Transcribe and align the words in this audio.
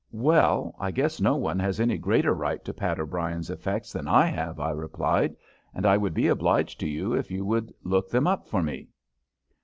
"Well, 0.13 0.73
I 0.79 0.89
guess 0.89 1.21
no 1.21 1.35
one 1.35 1.59
has 1.59 1.79
any 1.79 1.99
greater 1.99 2.33
right 2.33 2.65
to 2.65 2.73
Pat 2.73 2.99
O'Brien's 2.99 3.51
effects 3.51 3.93
than 3.93 4.07
I 4.07 4.25
have," 4.25 4.59
I 4.59 4.71
replied, 4.71 5.35
"and 5.75 5.85
I 5.85 5.95
would 5.95 6.15
be 6.15 6.27
obliged 6.27 6.79
to 6.79 6.87
you 6.87 7.13
if 7.13 7.29
you 7.29 7.45
would 7.45 7.71
look 7.83 8.09
them 8.09 8.25
up 8.25 8.47
for 8.47 8.63
me." 8.63 8.89